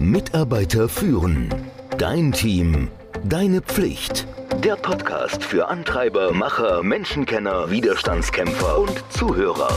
[0.00, 1.54] Mitarbeiter führen.
[1.98, 2.88] Dein Team.
[3.22, 4.26] Deine Pflicht.
[4.64, 9.68] Der Podcast für Antreiber, Macher, Menschenkenner, Widerstandskämpfer und Zuhörer.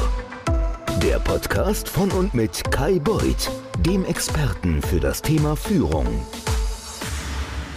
[1.01, 3.51] Der Podcast von und mit Kai Beuth,
[3.85, 6.07] dem Experten für das Thema Führung.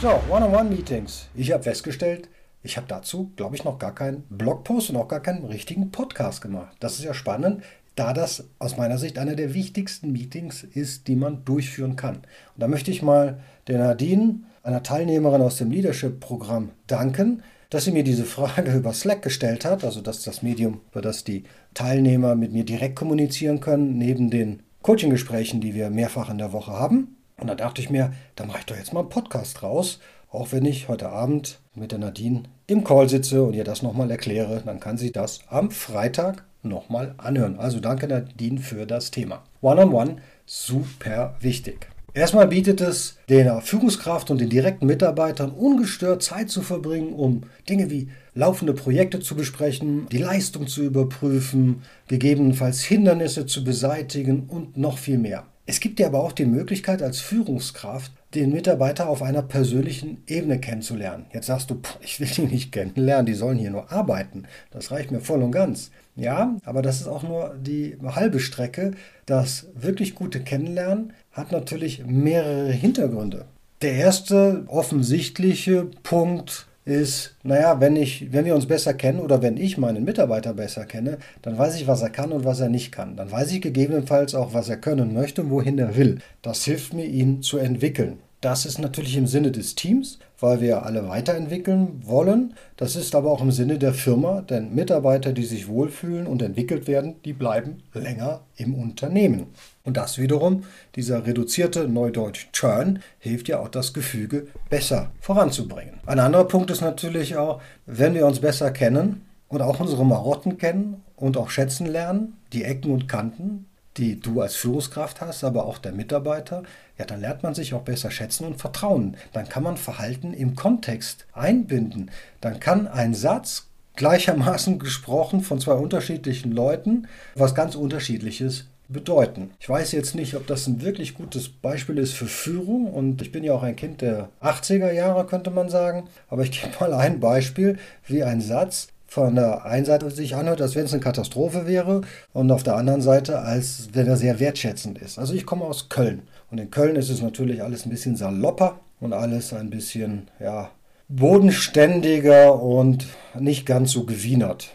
[0.00, 1.26] So, One-on-One-Meetings.
[1.34, 2.28] Ich habe festgestellt,
[2.62, 6.42] ich habe dazu, glaube ich, noch gar keinen Blogpost und auch gar keinen richtigen Podcast
[6.42, 6.76] gemacht.
[6.78, 7.64] Das ist ja spannend
[7.96, 12.16] da das aus meiner Sicht einer der wichtigsten Meetings ist, die man durchführen kann.
[12.16, 12.24] Und
[12.58, 18.04] da möchte ich mal der Nadine, einer Teilnehmerin aus dem Leadership-Programm, danken, dass sie mir
[18.04, 22.52] diese Frage über Slack gestellt hat, also dass das Medium, über das die Teilnehmer mit
[22.52, 27.16] mir direkt kommunizieren können, neben den Coaching-Gesprächen, die wir mehrfach in der Woche haben.
[27.38, 30.52] Und da dachte ich mir, da mache ich doch jetzt mal einen Podcast raus, auch
[30.52, 34.62] wenn ich heute Abend mit der Nadine im Call sitze und ihr das nochmal erkläre,
[34.64, 37.58] dann kann sie das am Freitag nochmal anhören.
[37.58, 39.42] Also danke Nadine für das Thema.
[39.60, 41.88] One-on-One, -on -one, super wichtig.
[42.16, 47.90] Erstmal bietet es der Führungskraft und den direkten Mitarbeitern ungestört Zeit zu verbringen, um Dinge
[47.90, 54.96] wie laufende Projekte zu besprechen, die Leistung zu überprüfen, gegebenenfalls Hindernisse zu beseitigen und noch
[54.96, 55.44] viel mehr.
[55.66, 60.58] Es gibt dir aber auch die Möglichkeit als Führungskraft, den Mitarbeiter auf einer persönlichen Ebene
[60.58, 61.26] kennenzulernen.
[61.32, 64.44] Jetzt sagst du, ich will die nicht kennenlernen, die sollen hier nur arbeiten.
[64.70, 65.90] Das reicht mir voll und ganz.
[66.16, 68.92] Ja, aber das ist auch nur die halbe Strecke.
[69.26, 73.44] Das wirklich gute Kennenlernen hat natürlich mehrere Hintergründe.
[73.82, 79.56] Der erste offensichtliche Punkt ist, naja, wenn, ich, wenn wir uns besser kennen oder wenn
[79.56, 82.92] ich meinen Mitarbeiter besser kenne, dann weiß ich, was er kann und was er nicht
[82.92, 83.16] kann.
[83.16, 86.20] Dann weiß ich gegebenenfalls auch, was er können möchte und wohin er will.
[86.42, 88.20] Das hilft mir, ihn zu entwickeln.
[88.40, 92.54] Das ist natürlich im Sinne des Teams, weil wir alle weiterentwickeln wollen.
[92.76, 96.86] Das ist aber auch im Sinne der Firma, denn Mitarbeiter, die sich wohlfühlen und entwickelt
[96.86, 99.46] werden, die bleiben länger im Unternehmen.
[99.84, 100.64] Und das wiederum,
[100.94, 106.00] dieser reduzierte Neudeutsch Churn, hilft ja auch das Gefüge besser voranzubringen.
[106.06, 110.58] Ein anderer Punkt ist natürlich auch, wenn wir uns besser kennen und auch unsere Marotten
[110.58, 115.66] kennen und auch schätzen lernen, die Ecken und Kanten, die du als Führungskraft hast, aber
[115.66, 116.62] auch der Mitarbeiter,
[116.98, 119.16] ja, dann lernt man sich auch besser schätzen und vertrauen.
[119.32, 122.10] Dann kann man Verhalten im Kontext einbinden.
[122.40, 129.50] Dann kann ein Satz gleichermaßen gesprochen von zwei unterschiedlichen Leuten was ganz unterschiedliches bedeuten.
[129.58, 133.32] Ich weiß jetzt nicht, ob das ein wirklich gutes Beispiel ist für Führung und ich
[133.32, 136.94] bin ja auch ein Kind der 80er Jahre, könnte man sagen, aber ich gebe mal
[136.94, 141.02] ein Beispiel, wie ein Satz von der einen Seite sich anhört, als wenn es eine
[141.02, 142.02] Katastrophe wäre
[142.32, 145.18] und auf der anderen Seite, als wenn er sehr wertschätzend ist.
[145.18, 148.80] Also ich komme aus Köln und in Köln ist es natürlich alles ein bisschen salopper
[149.00, 150.70] und alles ein bisschen, ja,
[151.08, 153.06] bodenständiger und
[153.38, 154.70] nicht ganz so gewienert.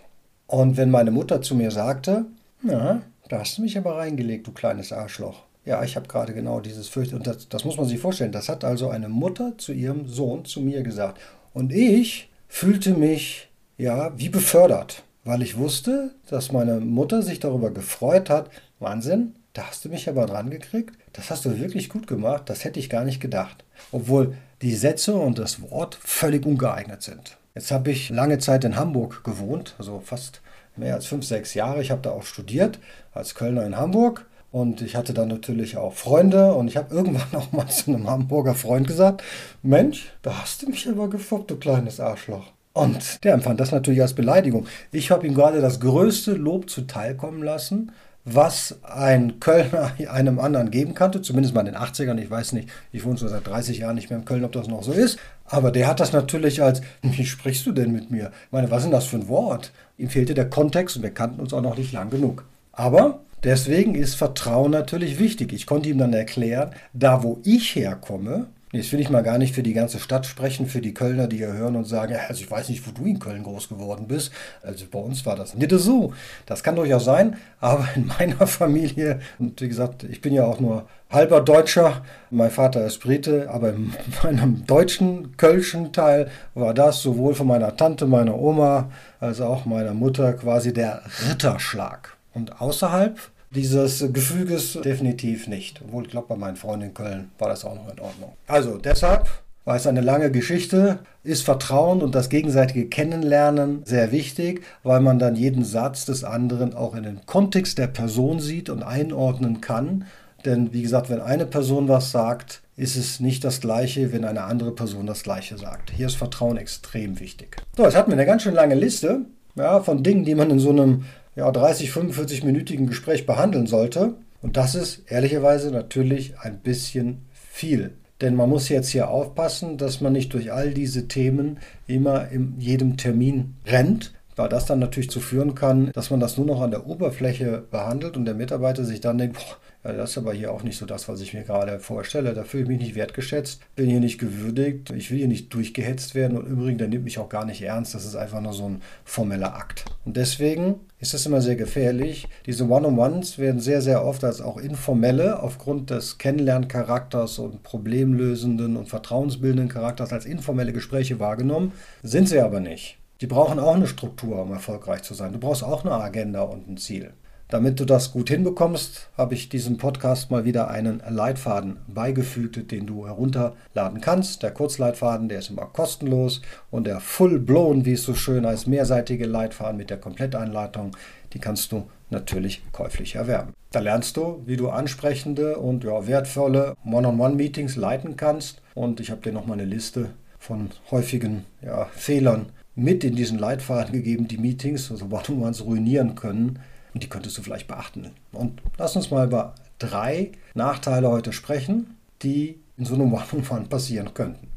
[0.47, 2.25] Und wenn meine Mutter zu mir sagte,
[2.61, 5.43] na, da hast du mich aber reingelegt, du kleines Arschloch.
[5.65, 7.13] Ja, ich habe gerade genau dieses Fürcht.
[7.13, 8.31] Und das, das muss man sich vorstellen.
[8.31, 11.19] Das hat also eine Mutter zu ihrem Sohn, zu mir gesagt.
[11.53, 13.50] Und ich fühlte mich
[13.81, 18.51] ja, wie befördert, weil ich wusste, dass meine Mutter sich darüber gefreut hat.
[18.79, 20.95] Wahnsinn, da hast du mich aber dran gekriegt.
[21.13, 22.43] Das hast du wirklich gut gemacht.
[22.45, 23.65] Das hätte ich gar nicht gedacht.
[23.91, 27.37] Obwohl die Sätze und das Wort völlig ungeeignet sind.
[27.55, 30.41] Jetzt habe ich lange Zeit in Hamburg gewohnt, also fast
[30.75, 31.81] mehr als fünf, sechs Jahre.
[31.81, 32.77] Ich habe da auch studiert
[33.13, 34.27] als Kölner in Hamburg.
[34.51, 38.07] Und ich hatte dann natürlich auch Freunde und ich habe irgendwann auch mal zu einem
[38.07, 39.23] Hamburger Freund gesagt,
[39.63, 42.51] Mensch, da hast du mich aber gefoppt, du kleines Arschloch.
[42.73, 44.65] Und der empfand das natürlich als Beleidigung.
[44.91, 47.91] Ich habe ihm gerade das größte Lob zuteilkommen lassen,
[48.23, 52.17] was ein Kölner einem anderen geben kannte, zumindest mal in den 80ern.
[52.19, 54.67] Ich weiß nicht, ich wohne schon seit 30 Jahren nicht mehr in Köln, ob das
[54.67, 55.19] noch so ist.
[55.45, 58.31] Aber der hat das natürlich als, wie sprichst du denn mit mir?
[58.45, 59.71] Ich meine, was ist denn das für ein Wort?
[59.97, 62.45] Ihm fehlte der Kontext und wir kannten uns auch noch nicht lang genug.
[62.71, 65.51] Aber deswegen ist Vertrauen natürlich wichtig.
[65.51, 69.53] Ich konnte ihm dann erklären, da wo ich herkomme, Jetzt will ich mal gar nicht
[69.53, 72.49] für die ganze Stadt sprechen, für die Kölner, die hier hören und sagen, also ich
[72.49, 74.31] weiß nicht, wo du in Köln groß geworden bist.
[74.61, 76.13] Also bei uns war das nicht so.
[76.45, 80.61] Das kann durchaus sein, aber in meiner Familie, und wie gesagt, ich bin ja auch
[80.61, 83.93] nur halber Deutscher, mein Vater ist Brite, aber in
[84.23, 89.93] meinem deutschen, kölschen Teil war das sowohl von meiner Tante, meiner Oma, als auch meiner
[89.93, 92.16] Mutter quasi der Ritterschlag.
[92.34, 93.19] Und außerhalb
[93.53, 95.81] dieses Gefüges definitiv nicht.
[95.83, 98.33] Obwohl, ich glaube, bei meinen Freunden in Köln war das auch noch in Ordnung.
[98.47, 99.27] Also deshalb
[99.65, 105.19] war es eine lange Geschichte, ist Vertrauen und das gegenseitige Kennenlernen sehr wichtig, weil man
[105.19, 110.05] dann jeden Satz des anderen auch in den Kontext der Person sieht und einordnen kann.
[110.45, 114.43] Denn wie gesagt, wenn eine Person was sagt, ist es nicht das gleiche, wenn eine
[114.43, 115.91] andere Person das gleiche sagt.
[115.91, 117.57] Hier ist Vertrauen extrem wichtig.
[117.77, 119.25] So, jetzt hatten wir eine ganz schön lange Liste
[119.55, 121.03] ja, von Dingen, die man in so einem
[121.35, 124.16] ja, 30, 45-minütigen Gespräch behandeln sollte.
[124.41, 127.93] Und das ist ehrlicherweise natürlich ein bisschen viel.
[128.22, 132.55] Denn man muss jetzt hier aufpassen, dass man nicht durch all diese Themen immer in
[132.59, 136.61] jedem Termin rennt, weil das dann natürlich zu führen kann, dass man das nur noch
[136.61, 140.34] an der Oberfläche behandelt und der Mitarbeiter sich dann denkt, boah, ja, das ist aber
[140.34, 142.34] hier auch nicht so das, was ich mir gerade vorstelle.
[142.34, 146.16] Da fühle ich mich nicht wertgeschätzt, bin hier nicht gewürdigt, ich will hier nicht durchgehetzt
[146.16, 147.93] werden und übrigens, der nimmt mich auch gar nicht ernst.
[147.93, 149.85] Das ist einfach nur so ein formeller Akt.
[150.05, 152.28] Und deswegen ist es immer sehr gefährlich.
[152.47, 158.90] Diese One-on-Ones werden sehr, sehr oft als auch informelle, aufgrund des Kennenlerncharakters und problemlösenden und
[158.90, 161.73] vertrauensbildenden Charakters als informelle Gespräche wahrgenommen,
[162.03, 163.00] sind sie aber nicht.
[163.22, 165.32] Die brauchen auch eine Struktur, um erfolgreich zu sein.
[165.32, 167.14] Du brauchst auch eine Agenda und ein Ziel.
[167.50, 172.88] Damit du das gut hinbekommst, habe ich diesem Podcast mal wieder einen Leitfaden beigefügt, den
[172.88, 174.41] du herunterladen kannst.
[174.41, 176.41] Der Kurzleitfaden, der ist immer kostenlos
[176.72, 180.96] und der Full-Blown, wie es so schön heißt, mehrseitige Leitfaden mit der Kompletteinleitung,
[181.34, 183.53] die kannst du natürlich käuflich erwerben.
[183.72, 189.22] Da lernst du, wie du ansprechende und ja, wertvolle One-on-One-Meetings leiten kannst und ich habe
[189.22, 190.09] dir nochmal eine Liste
[190.40, 196.59] von häufigen ja, Fehlern mit in diesen Leitfaden gegeben, die Meetings, also One-on-Ones ruinieren können
[196.94, 198.09] und die könntest du vielleicht beachten.
[198.32, 204.14] Und lass uns mal über drei Nachteile heute sprechen, die in so einem One-on-One passieren
[204.14, 204.47] könnten.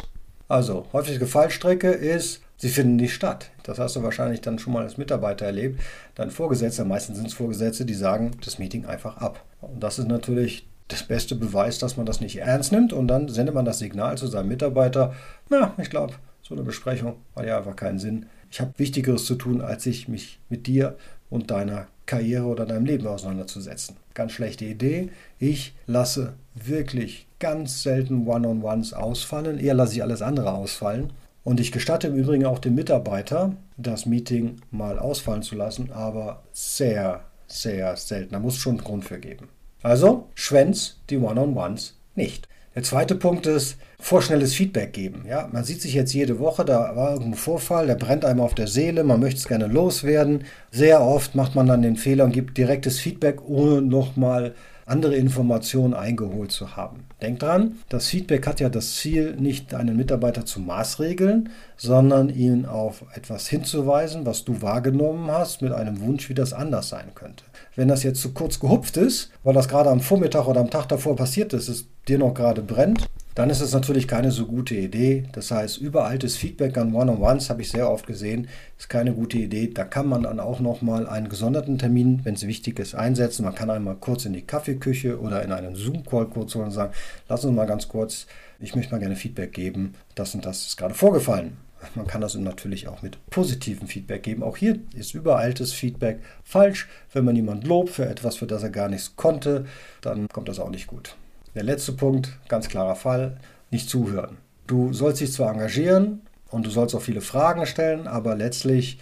[0.48, 3.50] Also, häufige Fallstrecke ist, sie finden nicht statt.
[3.62, 5.80] Das hast du wahrscheinlich dann schon mal als Mitarbeiter erlebt.
[6.14, 9.42] Dein Vorgesetzter, meistens sind es Vorgesetzte, die sagen das Meeting einfach ab.
[9.62, 12.92] Und das ist natürlich das beste Beweis, dass man das nicht ernst nimmt.
[12.92, 15.14] Und dann sendet man das Signal zu seinem Mitarbeiter,
[15.48, 16.14] na, ich glaube,
[16.46, 18.26] so eine Besprechung hat ja einfach keinen Sinn.
[18.50, 20.96] Ich habe Wichtigeres zu tun, als sich mich mit dir
[21.30, 23.96] und deiner Karriere oder deinem Leben auseinanderzusetzen.
[24.12, 25.10] Ganz schlechte Idee.
[25.38, 29.58] Ich lasse wirklich ganz selten One-on-Ones ausfallen.
[29.58, 31.12] Eher lasse ich alles andere ausfallen.
[31.44, 36.42] Und ich gestatte im Übrigen auch dem Mitarbeiter, das Meeting mal ausfallen zu lassen, aber
[36.52, 38.32] sehr, sehr selten.
[38.32, 39.48] Da muss schon einen Grund für geben.
[39.82, 42.48] Also, schwänz die One-on-Ones nicht.
[42.74, 45.24] Der zweite Punkt ist, vorschnelles Feedback geben.
[45.28, 48.54] Ja, man sieht sich jetzt jede Woche, da war irgendein Vorfall, der brennt einem auf
[48.54, 50.44] der Seele, man möchte es gerne loswerden.
[50.72, 54.54] Sehr oft macht man dann den Fehler und gibt direktes Feedback, ohne nochmal
[54.86, 57.04] andere Informationen eingeholt zu haben.
[57.22, 62.66] Denk dran, das Feedback hat ja das Ziel, nicht einen Mitarbeiter zu maßregeln, sondern ihn
[62.66, 67.44] auf etwas hinzuweisen, was du wahrgenommen hast, mit einem Wunsch, wie das anders sein könnte.
[67.76, 70.88] Wenn das jetzt zu kurz gehupft ist, weil das gerade am Vormittag oder am Tag
[70.88, 74.76] davor passiert ist, es dir noch gerade brennt, dann ist es natürlich keine so gute
[74.76, 75.24] Idee.
[75.32, 78.48] Das heißt, überaltes Feedback an One-on-Ones habe ich sehr oft gesehen,
[78.78, 79.68] ist keine gute Idee.
[79.74, 83.44] Da kann man dann auch nochmal einen gesonderten Termin, wenn es wichtig ist, einsetzen.
[83.44, 86.92] Man kann einmal kurz in die Kaffeeküche oder in einen Zoom-Call kurz holen und sagen,
[87.28, 88.26] lass uns mal ganz kurz,
[88.60, 91.56] ich möchte mal gerne Feedback geben, das und das ist gerade vorgefallen.
[91.96, 94.42] Man kann das natürlich auch mit positivem Feedback geben.
[94.42, 96.88] Auch hier ist überaltes Feedback falsch.
[97.12, 99.66] Wenn man jemand lobt für etwas, für das er gar nichts konnte,
[100.00, 101.14] dann kommt das auch nicht gut.
[101.54, 103.36] Der letzte Punkt, ganz klarer Fall,
[103.70, 104.38] nicht zuhören.
[104.66, 108.98] Du sollst dich zwar engagieren und du sollst auch viele Fragen stellen, aber letztlich,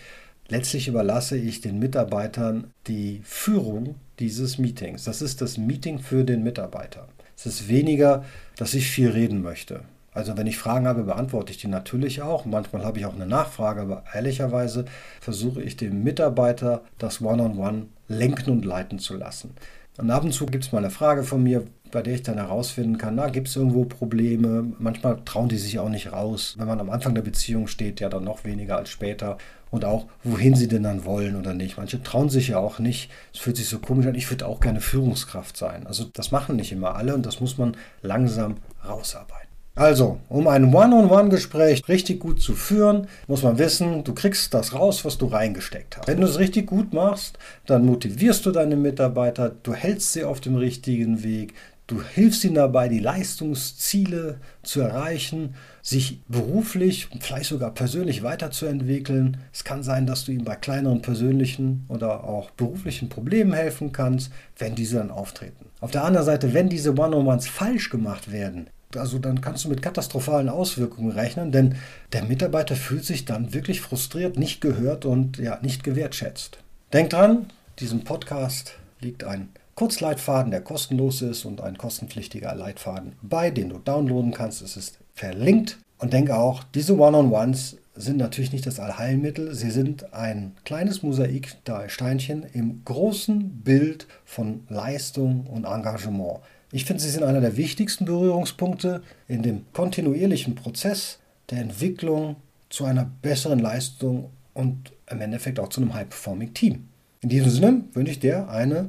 [0.48, 5.04] letztlich überlasse ich den Mitarbeitern die Führung dieses Meetings.
[5.04, 7.08] Das ist das Meeting für den Mitarbeiter.
[7.36, 8.24] Es ist weniger,
[8.56, 9.80] dass ich viel reden möchte.
[10.12, 12.44] Also wenn ich Fragen habe, beantworte ich die natürlich auch.
[12.44, 14.84] Manchmal habe ich auch eine Nachfrage, aber ehrlicherweise
[15.22, 19.54] versuche ich dem Mitarbeiter das One-on-One -on -One lenken und leiten zu lassen.
[19.96, 22.38] Und ab und zu gibt es mal eine Frage von mir, bei der ich dann
[22.38, 24.72] herausfinden kann, na, gibt es irgendwo Probleme?
[24.78, 26.56] Manchmal trauen die sich auch nicht raus.
[26.58, 29.38] Wenn man am Anfang der Beziehung steht, ja dann noch weniger als später.
[29.70, 31.76] Und auch, wohin sie denn dann wollen oder nicht.
[31.76, 33.10] Manche trauen sich ja auch nicht.
[33.32, 34.14] Es fühlt sich so komisch an.
[34.14, 35.86] Ich würde auch gerne Führungskraft sein.
[35.86, 38.56] Also das machen nicht immer alle und das muss man langsam
[38.86, 39.42] rausarbeiten.
[39.74, 45.02] Also, um ein One-on-One-Gespräch richtig gut zu führen, muss man wissen, du kriegst das raus,
[45.06, 46.08] was du reingesteckt hast.
[46.08, 50.40] Wenn du es richtig gut machst, dann motivierst du deine Mitarbeiter, du hältst sie auf
[50.40, 51.54] dem richtigen Weg,
[51.92, 59.36] du hilfst ihnen dabei, die Leistungsziele zu erreichen, sich beruflich und vielleicht sogar persönlich weiterzuentwickeln.
[59.52, 64.32] Es kann sein, dass du ihnen bei kleineren persönlichen oder auch beruflichen Problemen helfen kannst,
[64.56, 65.66] wenn diese dann auftreten.
[65.80, 69.82] Auf der anderen Seite, wenn diese One-on-Ones falsch gemacht werden, also dann kannst du mit
[69.82, 71.76] katastrophalen Auswirkungen rechnen, denn
[72.12, 76.58] der Mitarbeiter fühlt sich dann wirklich frustriert, nicht gehört und ja, nicht gewertschätzt.
[76.92, 77.46] Denk dran,
[77.78, 83.78] diesem Podcast liegt ein Kurzleitfaden, der kostenlos ist und ein kostenpflichtiger Leitfaden bei, den du
[83.78, 84.62] downloaden kannst.
[84.62, 85.78] Es ist verlinkt.
[85.98, 89.54] Und denke auch, diese One-on-Ones sind natürlich nicht das Allheilmittel.
[89.54, 96.40] Sie sind ein kleines Mosaik, da Steinchen im großen Bild von Leistung und Engagement.
[96.72, 101.18] Ich finde, sie sind einer der wichtigsten Berührungspunkte in dem kontinuierlichen Prozess
[101.50, 102.36] der Entwicklung
[102.70, 106.88] zu einer besseren Leistung und im Endeffekt auch zu einem High-Performing-Team.
[107.20, 108.88] In diesem Sinne wünsche ich dir eine